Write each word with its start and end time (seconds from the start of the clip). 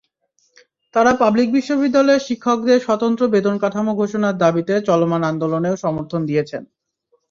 তাঁরা 0.93 1.11
পাবলিক 1.21 1.47
বিশ্ববিদ্যালয়ের 1.51 2.25
শিক্ষকদের 2.27 2.79
স্বতন্ত্র 2.81 3.23
বেতনকাঠামো 3.33 3.91
ঘোষণার 3.95 4.35
দাবিতে 4.43 4.73
চলমান 4.89 5.21
আন্দোলনেও 5.31 5.75
সমর্থন 5.83 6.21
দিয়েছেন। 6.29 6.61